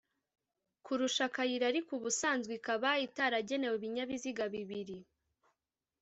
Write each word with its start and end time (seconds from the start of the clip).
kurusha 0.85 1.21
akayira 1.29 1.65
ariko 1.71 1.89
ubusanzwe 1.99 2.51
ikaba 2.59 2.89
itaragenewe 3.07 3.73
ibinyabiziga 3.79 4.43
bibiri 4.53 4.97